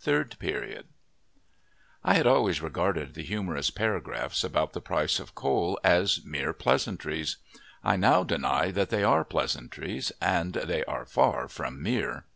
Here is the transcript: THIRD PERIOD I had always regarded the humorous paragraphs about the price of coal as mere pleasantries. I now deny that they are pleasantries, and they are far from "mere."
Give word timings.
THIRD 0.00 0.36
PERIOD 0.38 0.88
I 2.04 2.12
had 2.12 2.26
always 2.26 2.60
regarded 2.60 3.14
the 3.14 3.22
humorous 3.22 3.70
paragraphs 3.70 4.44
about 4.44 4.74
the 4.74 4.80
price 4.82 5.18
of 5.18 5.34
coal 5.34 5.80
as 5.82 6.22
mere 6.22 6.52
pleasantries. 6.52 7.38
I 7.82 7.96
now 7.96 8.22
deny 8.22 8.72
that 8.72 8.90
they 8.90 9.02
are 9.04 9.24
pleasantries, 9.24 10.12
and 10.20 10.52
they 10.52 10.84
are 10.84 11.06
far 11.06 11.48
from 11.48 11.82
"mere." 11.82 12.26